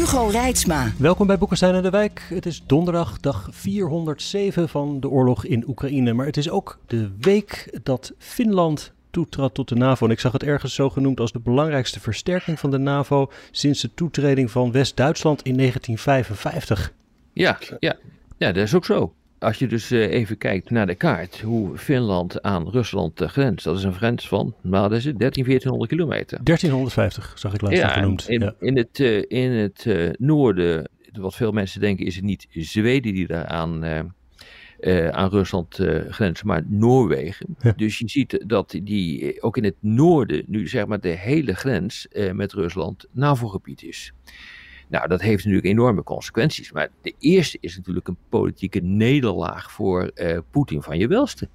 [0.00, 0.92] Hugo Reitsma.
[0.98, 2.26] Welkom bij Boekenstein en de Wijk.
[2.28, 6.12] Het is donderdag, dag 407 van de oorlog in Oekraïne.
[6.12, 10.06] Maar het is ook de week dat Finland toetrad tot de NAVO.
[10.06, 13.80] En ik zag het ergens zo genoemd als de belangrijkste versterking van de NAVO sinds
[13.80, 16.92] de toetreding van West-Duitsland in 1955.
[17.32, 17.96] Ja, ja.
[18.36, 19.12] ja, dat is ook zo.
[19.40, 23.64] Als je dus eh, even kijkt naar de kaart, hoe Finland aan Rusland uh, grenst.
[23.64, 26.38] Dat is een grens van, nou dat is het, 13, 1400 kilometer.
[26.42, 28.28] 1350 zag ik laatst ja, genoemd.
[28.28, 28.54] In, ja.
[28.60, 29.86] in het, uh, in het
[30.18, 33.84] noorden, wat veel mensen denken, is het niet Zweden die daar aan,
[35.10, 37.56] aan Rusland grenst, maar Noorwegen.
[37.58, 37.72] Ja.
[37.76, 42.06] Dus je ziet dat die ook in het noorden nu zeg maar de hele grens
[42.32, 44.12] met Rusland NAVO-gebied is.
[44.90, 46.72] Nou, dat heeft natuurlijk enorme consequenties.
[46.72, 51.48] Maar de eerste is natuurlijk een politieke nederlaag voor uh, Poetin van je welste.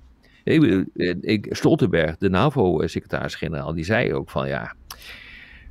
[0.44, 0.86] Ik,
[1.22, 4.76] ik, Stoltenberg, de NAVO-secretaris-generaal, die zei ook van ja.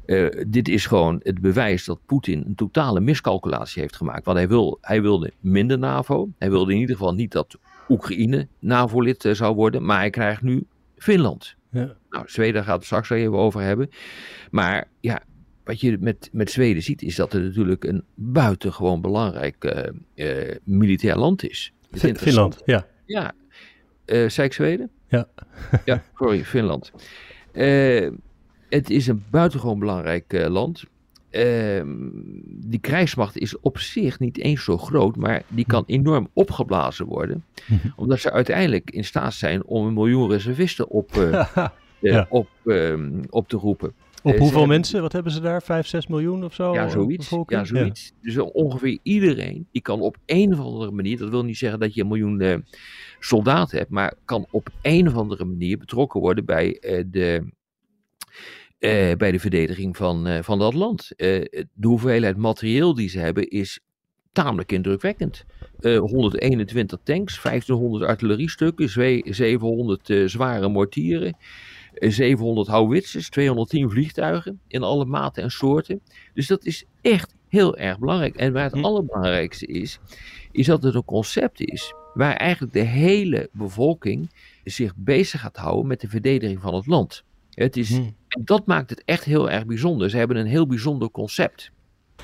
[0.07, 4.25] Uh, dit is gewoon het bewijs dat Poetin een totale miscalculatie heeft gemaakt.
[4.25, 6.29] Want hij, wil, hij wilde minder NAVO.
[6.39, 9.85] Hij wilde in ieder geval niet dat Oekraïne NAVO-lid zou worden.
[9.85, 11.57] Maar hij krijgt nu Finland.
[11.71, 11.97] Ja.
[12.11, 13.91] Nou, Zweden gaat het straks even over hebben.
[14.51, 15.23] Maar ja,
[15.65, 19.83] wat je met, met Zweden ziet, is dat het natuurlijk een buitengewoon belangrijk uh,
[20.15, 21.73] uh, militair land is.
[21.93, 22.87] Fin Finland, ja.
[23.07, 23.33] Ja.
[24.07, 24.91] Uh, zei ik Zweden?
[25.09, 25.29] Ja.
[25.85, 26.93] ja, sorry, Finland.
[28.69, 30.85] het is een buitengewoon belangrijk land.
[31.31, 31.97] Ehm,
[32.45, 37.45] die krijgsmacht is op zich niet eens zo groot, maar die kan enorm opgeblazen worden.
[37.97, 41.11] Omdat ze uiteindelijk in staat zijn om een miljoen reservisten op,
[42.01, 42.27] ja.
[42.29, 42.49] op,
[43.31, 43.93] op te roepen.
[44.25, 45.01] Op hoeveel hebben, mensen?
[45.01, 45.63] Wat hebben ze daar?
[45.63, 46.75] 5, 6 miljoen of zo?
[46.75, 47.31] Ja, zoiets.
[47.47, 48.13] Ja, zoiets.
[48.21, 48.33] Ja.
[48.33, 51.95] Dus ongeveer iedereen, die kan op een of andere manier, dat wil niet zeggen dat
[51.95, 52.57] je een miljoen uh,
[53.19, 57.53] soldaten hebt, maar kan op een of andere manier betrokken worden bij, uh, de,
[58.79, 61.13] uh, bij de verdediging van, van dat land.
[61.17, 63.81] de hoeveelheid materieel die ze hebben is
[64.33, 65.45] tamelijk indrukwekkend.
[65.81, 68.89] 121 tanks, 1500 artilleriestukken,
[69.35, 71.37] 700 zware mortieren.
[71.99, 76.01] 700 houwitsers, 210 vliegtuigen in alle maten en soorten.
[76.35, 78.37] Dus dat is echt heel erg belangrijk.
[78.37, 78.85] En waar het hm.
[78.85, 79.99] allerbelangrijkste is,
[80.53, 84.31] is dat het een concept is waar eigenlijk de hele bevolking
[84.65, 87.25] zich bezig gaat houden met de verdediging van het land.
[87.51, 88.03] Het is, hm.
[88.29, 90.11] En dat maakt het echt heel erg bijzonder.
[90.11, 91.71] Ze hebben een heel bijzonder concept.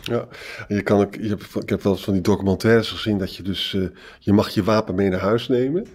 [0.02, 0.28] Ja,
[0.68, 3.42] je kan ook, je hebt, ik heb wel eens van die documentaires gezien dat je
[3.42, 3.88] dus, uh,
[4.18, 5.86] je mag je wapen mee naar huis nemen.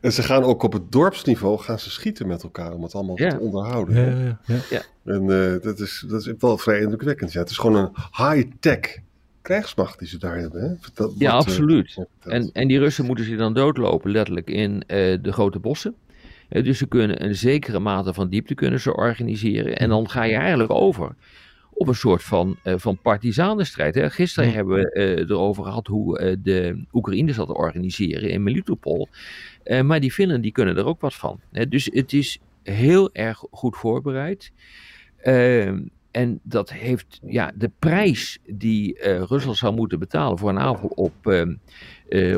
[0.00, 3.18] En ze gaan ook op het dorpsniveau gaan ze schieten met elkaar om het allemaal
[3.18, 3.30] ja.
[3.30, 3.94] te onderhouden.
[3.94, 4.60] Ja, ja, ja.
[4.70, 5.12] ja.
[5.12, 7.32] En uh, dat, is, dat is wel vrij indrukwekkend.
[7.32, 7.40] Ja.
[7.40, 8.98] Het is gewoon een high-tech
[9.42, 10.60] krijgsmacht die ze daar hebben.
[10.62, 10.74] Hè?
[10.94, 11.96] Dat, ja, wat, absoluut.
[11.96, 15.94] Uh, en, en die Russen moeten zich dan doodlopen, letterlijk, in de grote bossen.
[16.48, 19.76] dus ze kunnen een zekere mate van diepte kunnen ze organiseren.
[19.76, 21.14] En dan ga je eigenlijk over
[21.80, 23.94] op een soort van, uh, van partisanenstrijd.
[23.94, 24.10] Hè.
[24.10, 24.54] Gisteren ja.
[24.54, 29.08] hebben we uh, erover gehad hoe uh, de Oekraïners dat organiseren in Melitopol.
[29.82, 31.40] maar die Finnen die kunnen er ook wat van.
[31.52, 31.68] Hè.
[31.68, 34.52] Dus het is heel erg goed voorbereid.
[35.16, 35.80] Ehm,
[36.10, 41.26] en dat heeft ja, de prijs die Rusland zou moeten betalen voor een aanval op,
[41.26, 41.54] ehm,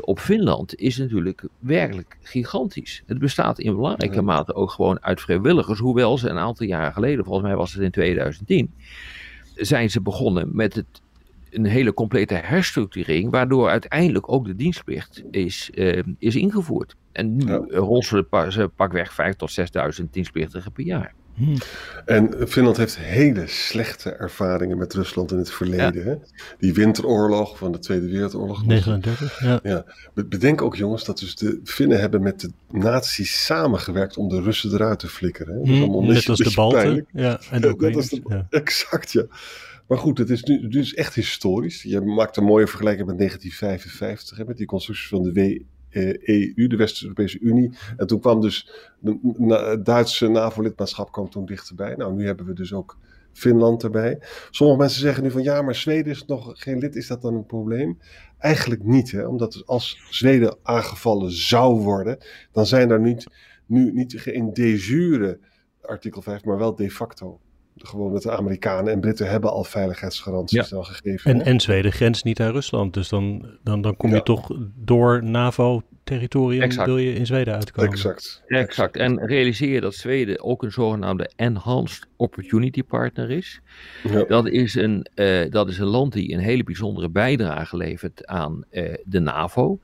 [0.01, 3.03] op Finland is natuurlijk werkelijk gigantisch.
[3.07, 4.23] Het bestaat in belangrijke ja.
[4.23, 7.83] mate ook gewoon uit vrijwilligers, hoewel ze een aantal jaren geleden, volgens mij was het
[7.83, 8.71] in 2010,
[9.55, 11.03] zijn ze begonnen met het,
[11.51, 16.97] een hele complete herstructurering, waardoor uiteindelijk ook de dienstplicht is, uh, is ingevoerd.
[17.13, 17.65] En nu ja.
[17.69, 19.61] rossen ze pakweg 5.000 tot
[20.01, 21.15] 6.000 dienstplichtigen per jaar.
[21.35, 21.57] Hmm.
[22.05, 25.95] En Finland heeft hele slechte ervaringen met Rusland in het verleden.
[25.95, 26.03] Ja.
[26.03, 26.17] Hè?
[26.59, 28.67] Die winteroorlog van de Tweede Wereldoorlog.
[28.67, 29.61] 39, ja.
[29.63, 29.85] ja.
[30.15, 34.73] Bedenk ook jongens dat dus de Finnen hebben met de nazi's samengewerkt om de Russen
[34.73, 35.55] eruit te flikkeren.
[35.55, 35.61] Hè?
[35.63, 37.07] Hmm, net als de Balten.
[37.13, 38.21] Ja, en de Oekraïners.
[38.29, 38.47] Ja.
[38.51, 39.25] Exact, ja.
[39.87, 41.83] Maar goed, het is nu dus echt historisch.
[41.83, 45.61] Je maakt een mooie vergelijking met 1955, hè, met die constructie van de W.
[45.93, 47.71] EU, de West-Europese Unie.
[47.97, 48.71] En toen kwam dus
[49.49, 51.95] het Duitse NAVO-lidmaatschap kwam toen dichterbij.
[51.95, 52.99] Nou, nu hebben we dus ook
[53.33, 54.19] Finland erbij.
[54.51, 56.97] Sommige mensen zeggen nu van ja, maar Zweden is nog geen lid.
[56.97, 57.99] Is dat dan een probleem?
[58.39, 59.27] Eigenlijk niet, hè?
[59.27, 62.19] omdat als Zweden aangevallen zou worden,
[62.53, 63.27] dan zijn daar niet,
[63.67, 65.39] nu niet geen de jure
[65.83, 67.41] artikel 5, maar wel de facto
[67.77, 70.77] gewoon met de Amerikanen en Britten hebben al veiligheidsgaranties ja.
[70.77, 71.31] al gegeven.
[71.31, 72.95] En, en Zweden grenst niet aan Rusland.
[72.95, 77.91] Dus dan, dan, dan kom je toch door NAVO-territorium wil je in Zweden uitkomen.
[77.91, 78.43] Exact.
[78.47, 78.97] Exact.
[78.97, 83.61] En realiseer je dat Zweden ook een zogenaamde Enhanced Opportunity Partner is.
[84.03, 84.25] Ja.
[84.25, 88.65] Dat, is een, uh, dat is een land die een hele bijzondere bijdrage levert aan
[88.71, 89.79] uh, de NAVO.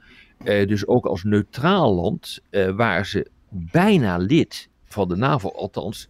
[0.45, 2.41] Uh, dus ook als neutraal land,
[2.77, 6.09] waar ze bijna lid van de NAVO, althans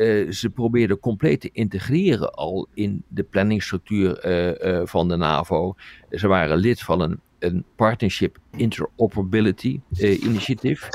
[0.00, 5.74] uh, ze probeerden compleet te integreren al in de planningsstructuur uh, uh, van de NAVO.
[6.10, 10.88] Ze waren lid van een, een Partnership Interoperability Initiative.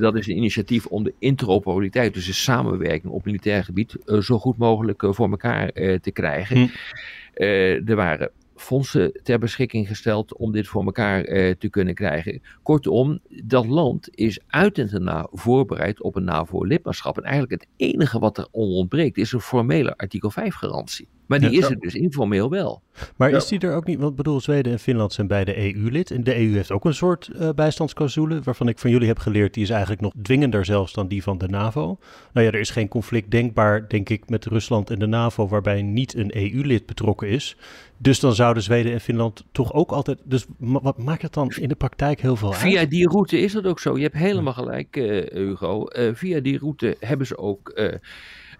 [0.00, 4.56] dat is een initiatief om de interoperabiliteit, dus de samenwerking op militair gebied, zo goed
[4.58, 6.56] mogelijk voor elkaar te krijgen.
[6.56, 7.42] Hm.
[7.42, 12.42] er waren fondsen ter beschikking gesteld om dit voor elkaar eh, te kunnen krijgen.
[12.62, 17.16] Kortom, dat land is uit en na voorbereid op een NAVO-lidmaatschap.
[17.16, 21.08] En eigenlijk het enige wat er ontbreekt is een formele artikel 5-garantie.
[21.26, 22.82] Maar die ja, is er dus informeel wel.
[23.16, 23.36] Maar ja.
[23.36, 23.98] is die er ook niet?
[23.98, 26.10] Want ik bedoel, Zweden en Finland zijn beide EU-lid.
[26.10, 29.54] En de EU heeft ook een soort uh, bijstandsclausule, waarvan ik van jullie heb geleerd,
[29.54, 31.98] die is eigenlijk nog dwingender zelfs dan die van de NAVO.
[32.32, 35.82] Nou ja, er is geen conflict denkbaar, denk ik, met Rusland en de NAVO, waarbij
[35.82, 37.56] niet een EU-lid betrokken is.
[37.98, 40.18] Dus dan zouden Zweden en Finland toch ook altijd.
[40.24, 42.60] Dus wat maakt het dan in de praktijk heel veel uit?
[42.60, 43.96] Via die route is dat ook zo.
[43.96, 45.86] Je hebt helemaal gelijk, uh, Hugo.
[45.88, 47.70] Uh, via die route hebben ze ook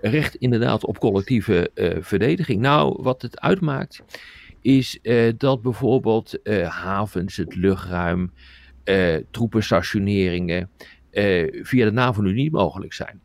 [0.01, 2.61] recht inderdaad op collectieve uh, verdediging.
[2.61, 4.03] Nou, wat het uitmaakt
[4.61, 8.33] is uh, dat bijvoorbeeld uh, havens, het luchtruim,
[9.31, 10.71] troepenstationeringen
[11.63, 13.21] via de NAVO nu niet mogelijk zijn.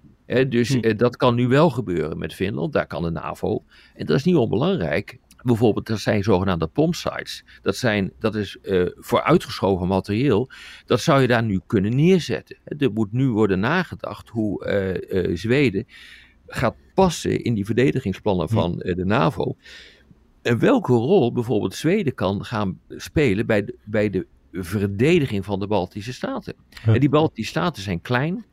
[0.49, 0.95] Dus hm.
[0.95, 3.63] dat kan nu wel gebeuren met Finland, daar kan de NAVO.
[3.95, 5.17] En dat is niet onbelangrijk.
[5.43, 7.45] Bijvoorbeeld, dat zijn zogenaamde pompsites.
[7.61, 10.49] Dat, zijn, dat is uh, vooruitgeschoven materieel.
[10.85, 12.57] Dat zou je daar nu kunnen neerzetten.
[12.63, 14.65] Er moet nu worden nagedacht hoe
[15.09, 15.85] uh, Zweden
[16.53, 19.55] gaat passen in die verdedigingsplannen van de NAVO.
[20.41, 25.67] En welke rol bijvoorbeeld Zweden kan gaan spelen bij de, bij de verdediging van de
[25.67, 26.55] Baltische Staten.
[26.85, 28.45] En die Baltische Staten zijn klein,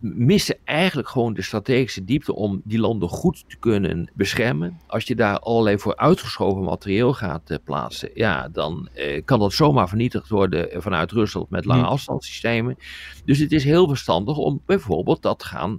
[0.00, 4.80] missen eigenlijk gewoon de strategische diepte om die landen goed te kunnen beschermen.
[4.86, 9.52] Als je daar allerlei voor uitgeschoven materieel gaat uh, plaatsen, ja, dan uh, kan dat
[9.52, 12.76] zomaar vernietigd worden vanuit Rusland met lange afstandssystemen.
[13.24, 15.78] Dus het is heel verstandig om bijvoorbeeld dat gaan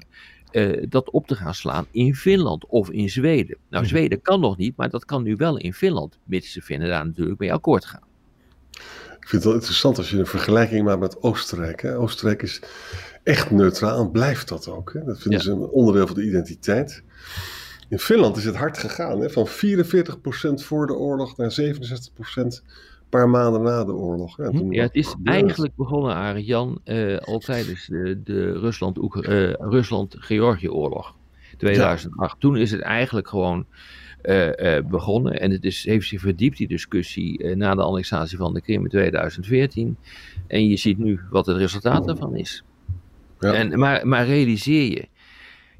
[0.51, 3.57] uh, dat op te gaan slaan in Finland of in Zweden.
[3.69, 3.93] Nou, Mhm.
[3.93, 7.05] Zweden kan nog niet, maar dat kan nu wel in Finland, mits de Finnen daar
[7.05, 8.03] natuurlijk mee akkoord gaan.
[9.19, 11.81] Ik vind het wel interessant als je een vergelijking maakt met Oostenrijk.
[11.81, 11.97] Hè.
[11.97, 12.61] Oostenrijk is
[13.23, 14.93] echt neutraal en blijft dat ook.
[14.93, 15.03] Hè.
[15.03, 15.45] Dat vinden Ja.
[15.45, 17.03] ze een onderdeel van de identiteit.
[17.89, 19.19] In Finland is het hard gegaan.
[19.21, 19.29] Hè.
[19.29, 21.61] Van 44% voor de oorlog naar 67%
[22.35, 22.61] een
[23.09, 24.37] paar maanden na de oorlog.
[24.37, 28.51] Ja, toen Ja, het is eigenlijk begonnen, Arend Jan, eh, al tijdens de, de
[29.21, 31.15] eh, Rusland-Georgië-oorlog
[31.57, 32.39] 2008.
[32.39, 33.65] Toen is het eigenlijk gewoon
[34.21, 38.61] eh, begonnen en het is, heeft zich verdiept, die discussie, na de annexatie van de
[38.61, 39.97] Krim in 2014.
[40.47, 42.63] En je ziet nu wat het resultaat daarvan is.
[43.39, 43.53] Ja.
[43.53, 45.07] En, maar, maar realiseer je,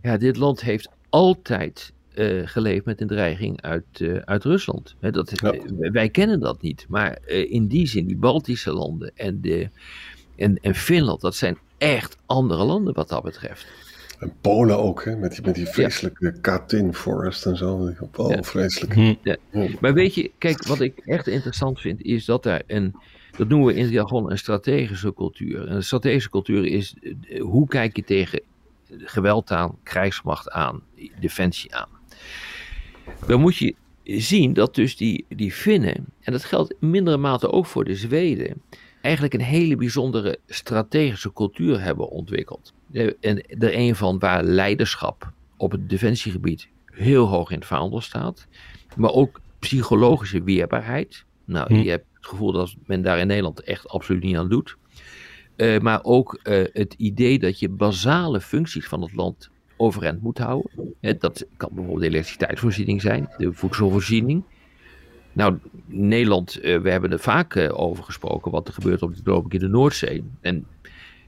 [0.02, 4.96] ja, dit land heeft altijd eh, geleefd met een dreiging uit, eh, uit Rusland.
[5.00, 5.54] Hè, dat, Ja.
[5.92, 6.86] wij kennen dat niet.
[6.90, 9.70] Maar eh, in die zin, die Baltische landen en, de,
[10.36, 13.66] en, en Finland, dat zijn echt andere landen wat dat betreft.
[14.20, 17.94] En Polen ook, hè, met die, met die vreselijke Katyn Forest en zo.
[18.16, 18.44] Oh, Ja.
[18.44, 18.94] vreselijk.
[18.94, 19.14] Hm.
[19.24, 19.38] Ja.
[19.80, 22.96] Maar weet je, kijk, wat ik echt interessant vind, is dat er een,
[23.38, 25.68] dat noemen we in het jargon een strategische cultuur.
[25.68, 26.96] En een strategische cultuur is,
[27.40, 28.42] hoe kijk je tegen
[28.98, 30.82] geweld aan, krijgsmacht aan,
[31.20, 31.90] defensie aan.
[33.28, 37.52] Dan moet je zien dat dus die, die Finnen, en dat geldt in mindere mate
[37.52, 38.62] ook voor de Zweden,
[39.02, 42.74] eigenlijk een hele bijzondere strategische cultuur hebben ontwikkeld.
[43.20, 48.48] En er een van waar leiderschap op het defensiegebied heel hoog in het vaandel staat,
[48.96, 51.26] maar ook psychologische weerbaarheid.
[51.46, 51.82] Nou, Hm.
[51.82, 54.78] je hebt het gevoel dat men daar in Nederland echt absoluut niet aan doet.
[55.56, 59.50] Eh, maar ook eh, het idee dat je basale functies van het land
[59.80, 60.72] overeind moet houden.
[61.20, 64.44] Dat kan bijvoorbeeld de elektriciteitsvoorziening zijn, de voedselvoorziening.
[65.34, 69.28] Nou, Nederland, eh, we hebben er vaak eh, over gesproken wat er gebeurt op het
[69.28, 70.24] ogenblik in de Noordzee.
[70.42, 70.66] En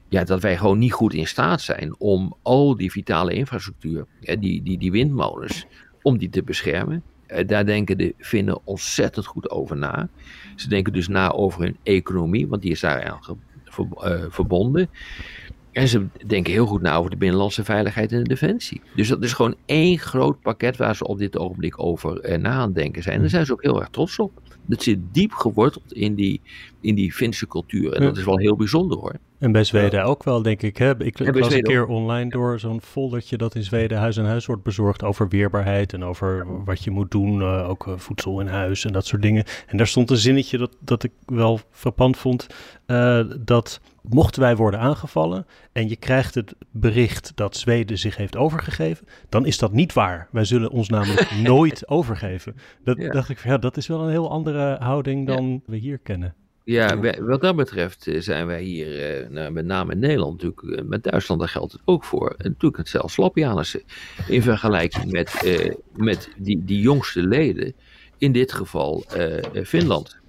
[0.08, 4.62] ja, dat wij gewoon niet goed in staat zijn om al die vitale infrastructuur, die,
[4.62, 5.66] die, die windmolens,
[6.02, 7.02] om die te beschermen.
[7.26, 10.08] Eh, daar denken de Finnen ontzettend goed over na.
[10.56, 14.24] Ze denken dus na over hun economie, want die is daar aan ge- ver- eh,
[14.28, 14.88] verbonden.
[15.72, 18.80] En ze denken heel goed na over de binnenlandse veiligheid en de defensie.
[18.94, 22.50] Dus dat is gewoon één groot pakket waar ze op dit ogenblik over eh, na
[22.50, 23.14] aan denken zijn.
[23.14, 24.32] En daar zijn ze ook heel erg trots op.
[24.66, 26.40] Dat zit diep geworteld in die,
[26.80, 27.92] in die Finse cultuur.
[27.92, 29.16] En dat is wel heel bijzonder hoor.
[29.38, 30.76] En bij Zweden ook wel, denk ik.
[30.76, 31.04] Hè?
[31.04, 34.62] Ik, las een keer online door zo'n foldertje dat in Zweden huis en huis wordt
[34.62, 38.84] bezorgd over weerbaarheid en over wat je moet doen, uh, ook uh, voedsel in huis
[38.84, 39.44] en dat soort dingen.
[39.66, 42.46] En daar stond een zinnetje dat, dat ik wel frappant vond,
[42.86, 48.36] uh, dat mochten wij worden aangevallen en je krijgt het bericht dat Zweden zich heeft
[48.36, 50.28] overgegeven, dan is dat niet waar.
[50.30, 52.54] Wij zullen ons namelijk nooit overgeven.
[52.84, 53.10] Dat ja.
[53.10, 55.58] dacht ik, ja, dat is wel een heel andere houding dan ja.
[55.66, 56.34] we hier kennen.
[56.64, 61.40] Ja, wat dat betreft zijn wij hier, nou, met name in Nederland natuurlijk, met Duitsland
[61.40, 62.34] daar geldt het ook voor.
[62.38, 63.78] En natuurlijk het zelfs Slapjanus
[64.28, 67.74] in vergelijking met, uh, met die, die jongste leden,
[68.18, 70.21] in dit geval uh, Finland.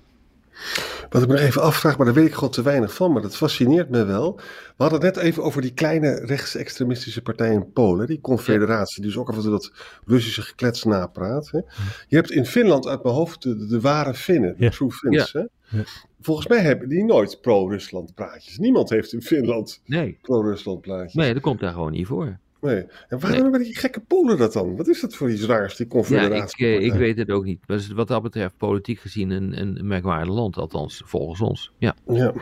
[1.09, 3.35] Wat ik me even afvraag, maar daar weet ik gewoon te weinig van, maar dat
[3.35, 4.35] fascineert me wel.
[4.35, 9.11] We hadden het net even over die kleine rechtsextremistische partij in Polen, die confederatie, die
[9.11, 9.71] dus ook af en toe dat
[10.05, 11.49] Russische geklets napraat.
[11.51, 11.59] Hè.
[12.07, 15.31] Je hebt in Finland uit mijn hoofd de, ware Finnen, de true Finns.
[15.31, 15.47] Ja.
[15.67, 15.81] Hè.
[16.21, 18.57] Volgens mij hebben die nooit pro-Rusland praatjes.
[18.57, 20.17] Niemand heeft in Finland nee.
[20.21, 21.13] pro-Rusland praatjes.
[21.13, 22.39] Nee, dat komt daar gewoon niet voor.
[22.63, 22.85] Nee.
[23.09, 24.75] En waarom hebben die gekke Polen dat dan?
[24.75, 26.67] Wat is dat voor iets raars, die confederatie?
[26.67, 27.59] Ja, ik, ik weet het ook niet.
[27.67, 31.71] Maar wat dat betreft politiek gezien een, een merkwaardig land, althans volgens ons.
[31.77, 31.95] Ja.
[32.07, 32.33] ja.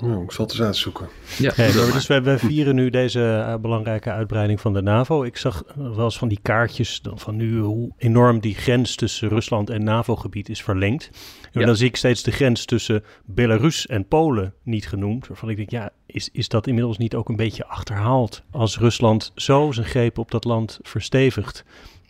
[0.00, 1.08] Nou, ik zal het eens uitzoeken.
[1.38, 5.22] Ja, hey, dus we, we, vieren nu deze uh, belangrijke uitbreiding van de NAVO.
[5.22, 9.70] Ik zag wel eens van die kaartjes van nu hoe enorm die grens tussen Rusland
[9.70, 11.10] en NAVO-gebied is verlengd.
[11.52, 11.66] En ja.
[11.66, 15.26] dan zie ik steeds de grens tussen Belarus en Polen niet genoemd.
[15.26, 18.42] Waarvan ik denk, ja, is, is dat inmiddels niet ook een beetje achterhaald?
[18.50, 21.64] Als Rusland zo zijn greep op dat land verstevigt,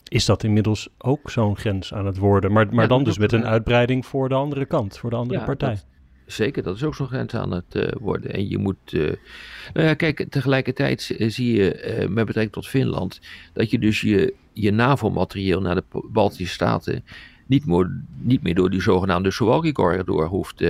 [0.09, 2.53] is dat inmiddels ook zo'n grens aan het worden.
[2.53, 5.45] Maar, maar ja, dan dus met een uitbreiding voor de andere kant, voor de andere
[5.45, 5.75] partij.
[5.75, 5.85] Dat,
[6.27, 8.33] zeker, dat is ook zo'n grens aan het uh, worden.
[8.33, 9.13] En je moet, uh,
[9.75, 13.21] nou ja, kijk, tegelijkertijd zie je uh, met betrekking tot Finland,
[13.53, 17.05] dat je dus je, je NAVO-materieel naar de Baltische Staten
[17.47, 20.61] niet meer, niet meer door die zogenaamde Suwalki-corridor hoeft,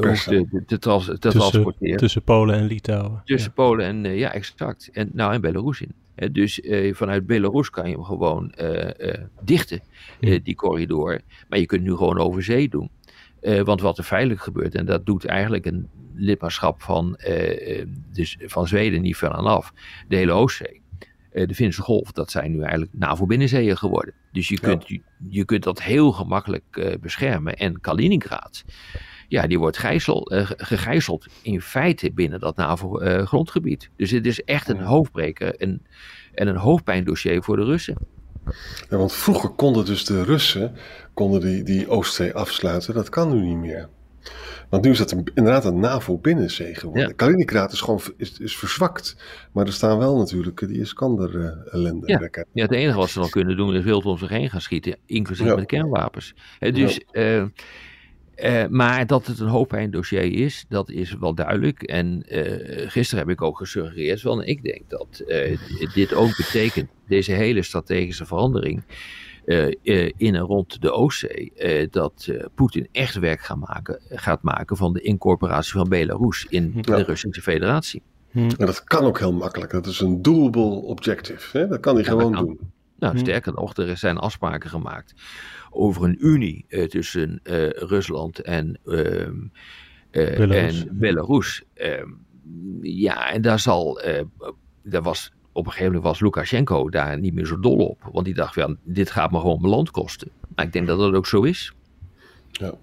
[0.00, 1.96] hoeft te, te, trans, te tussen, transporteren.
[1.96, 3.22] Tussen Polen en Litouwen.
[3.24, 3.62] Tussen ja.
[3.62, 4.90] Polen en, ja, exact.
[4.92, 5.92] En, nou, en Belarus in.
[6.32, 6.60] Dus
[6.92, 8.54] vanuit Belarus kan je hem gewoon
[9.40, 9.80] dichten,
[10.42, 11.20] die corridor.
[11.48, 12.90] Maar je kunt nu gewoon over zee doen.
[13.40, 17.18] Want wat er feitelijk gebeurt, en dat doet eigenlijk een lidmaatschap van,
[18.12, 19.72] dus van Zweden niet veel aan af,
[20.08, 20.80] de hele Oostzee.
[21.32, 24.14] de Finse golf, dat zijn nu eigenlijk NAVO-binnenzeeën geworden.
[24.32, 24.94] Dus je kunt, ja.
[25.18, 27.56] je, je, kunt dat heel gemakkelijk beschermen.
[27.56, 28.64] En Kaliningrad,
[29.28, 33.90] ja, die wordt gijzel, gegijzeld in feite binnen dat NAVO-grondgebied.
[33.96, 35.82] Dus het is echt een hoofdbreker en,
[36.34, 37.96] en een hoofdpijndossier voor de Russen.
[38.90, 40.72] Ja, want vroeger konden dus de Russen
[41.14, 42.94] konden die, die Oostzee afsluiten.
[42.94, 43.88] Dat kan nu niet meer.
[44.68, 47.08] Want nu is dat een, inderdaad een NAVO-binnenzee geworden.
[47.08, 47.12] Ja.
[47.16, 49.16] Kaliningrad is gewoon is, is verzwakt.
[49.52, 52.06] Maar er staan wel natuurlijk die Iskander-ellende.
[52.06, 52.44] Uh, ja.
[52.52, 54.96] ja, het enige wat ze dan kunnen doen is wild om zich heen gaan schieten.
[55.06, 55.54] Inclusief ja.
[55.54, 56.34] met kernwapens.
[56.58, 57.00] dus...
[57.12, 57.50] Ja.
[58.44, 61.82] Uh, maar dat het een hoofdpijndossier is, dat is wel duidelijk.
[61.82, 65.58] En uh, gisteren heb ik ook gesuggereerd, van ik denk dat uh,
[65.94, 68.82] dit ook betekent, deze hele strategische verandering
[70.14, 71.52] in en rond de Oostzee,
[71.90, 76.96] dat Poetin echt werk gaat maken, gaat maken van de incorporatie van Belarus in ja.
[76.96, 78.02] de Russische federatie.
[78.30, 78.38] Hm.
[78.38, 79.70] En dat kan ook heel makkelijk.
[79.70, 81.58] Dat is een doable objective.
[81.58, 81.68] Hè?
[81.68, 82.44] Dat kan hij ja, gewoon kan.
[82.44, 82.58] doen.
[82.98, 83.18] Nou, Hm.
[83.18, 85.14] sterker nog, er zijn afspraken gemaakt
[85.70, 89.28] over een unie uh, tussen uh, Rusland en, uh,
[90.10, 90.86] Belarus.
[90.86, 91.62] en Belarus.
[91.74, 92.08] Ehm,
[92.82, 94.00] ja, en daar zal,
[94.82, 98.08] daar was, op een gegeven moment was Lukashenko daar niet meer zo dol op.
[98.12, 100.30] Want die dacht, ja, dit gaat me gewoon mijn land kosten.
[100.54, 101.72] Maar ik denk dat dat ook zo is.
[102.50, 102.74] Ja.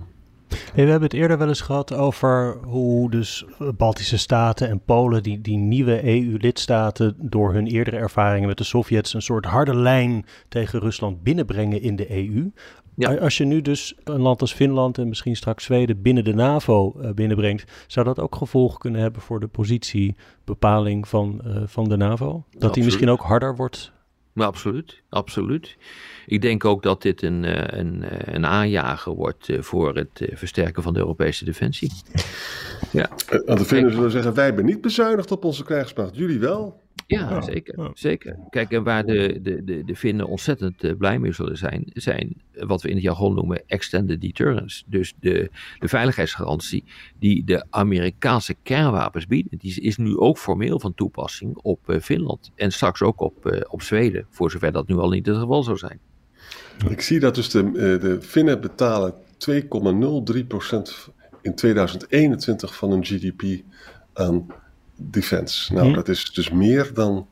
[0.73, 3.45] Hey, we hebben het eerder wel eens gehad over hoe dus
[3.77, 9.13] Baltische staten en Polen, die, die nieuwe EU-lidstaten, door hun eerdere ervaringen met de Sovjets
[9.13, 12.51] een soort harde lijn tegen Rusland binnenbrengen in de EU.
[12.95, 13.15] Ja.
[13.15, 16.95] Als je nu dus een land als Finland en misschien straks Zweden binnen de NAVO
[17.01, 21.97] uh, binnenbrengt, zou dat ook gevolgen kunnen hebben voor de positiebepaling van, uh, van de
[21.97, 22.25] NAVO?
[22.25, 22.73] Dat Absoluut.
[22.73, 23.93] die misschien ook harder wordt
[24.35, 25.77] maar absoluut, absoluut.
[26.25, 27.43] Ik denk ook dat dit een,
[27.79, 28.03] een,
[28.35, 31.91] een aanjager wordt voor het versterken van de Europese defensie.
[32.91, 33.09] Ja.
[33.45, 36.83] En de Finnen zullen zeggen, wij hebben niet bezuinigd op onze krijgsmacht, jullie wel.
[37.07, 38.37] Ja, zeker, zeker.
[38.49, 42.41] Kijk, en waar de, de, de, de Finnen ontzettend uh, blij mee zullen zijn, zijn
[42.53, 44.83] wat we in het jargon noemen extended deterrence.
[44.87, 46.83] Dus de, de veiligheidsgarantie
[47.19, 52.51] die de Amerikaanse kernwapens biedt, die is nu ook formeel van toepassing op uh, Finland.
[52.55, 55.63] En straks ook op, uh, op Zweden, voor zover dat nu al niet het geval
[55.63, 55.99] zou zijn.
[56.89, 57.71] Ik zie dat dus de,
[58.01, 59.19] de Finnen betalen 2,03%
[61.41, 63.63] in 2021 van hun GDP
[64.13, 64.47] aan
[64.97, 65.73] defense.
[65.73, 67.27] Nou, dat is dus meer dan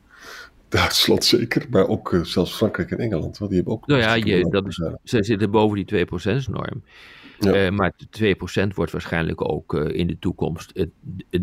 [0.74, 3.38] Duitsland zeker, maar ook uh, zelfs Frankrijk en Engeland.
[3.38, 3.86] Want die hebben ook.
[3.86, 6.82] Nou ja, je, dat is, ze zitten boven die 2%-norm.
[7.38, 7.64] Ja.
[7.64, 10.90] Uh, maar 2% wordt waarschijnlijk ook uh, in de toekomst het,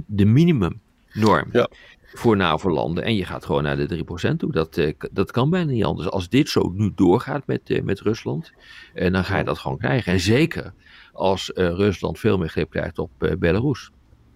[0.07, 1.69] de minimumnorm ja.
[2.13, 3.03] voor NAVO-landen.
[3.03, 4.51] En je gaat gewoon naar de 3% toe.
[4.51, 6.09] Dat, dat kan bijna niet anders.
[6.09, 8.51] Als dit zo nu doorgaat met, met Rusland,
[8.93, 10.13] dan ga je dat gewoon krijgen.
[10.13, 10.73] En zeker
[11.13, 13.91] als Rusland veel meer grip krijgt op Belarus.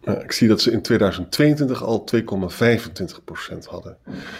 [0.05, 2.23] Nou, ik zie dat ze in 2022 al 2,25%
[3.69, 3.97] hadden.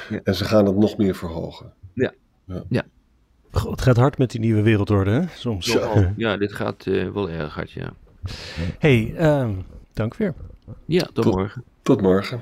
[0.10, 0.20] Ja.
[0.24, 1.74] En ze gaan het nog meer verhogen.
[1.94, 2.14] Ja.
[2.46, 2.64] ja.
[2.70, 2.84] ja.
[3.52, 5.22] Het gaat hard met die nieuwe wereldorde, hè?
[5.36, 5.66] Soms.
[5.66, 7.94] Ja, ja dit gaat uh, wel erg hard, ja.
[8.80, 9.50] hey, uh,
[9.94, 10.34] dank weer.
[10.86, 11.64] Ja, tot, tot morgen.
[11.82, 12.42] Tot morgen.